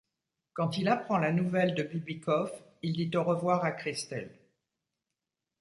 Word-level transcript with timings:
Quand 0.53 0.79
il 0.79 0.87
apprend 0.87 1.19
la 1.19 1.31
nouvelle 1.31 1.75
de 1.75 1.83
Bibikoff, 1.83 2.49
il 2.81 2.93
dit 2.93 3.15
au 3.15 3.23
revoir 3.23 3.63
à 3.63 3.71
Christl. 3.71 4.29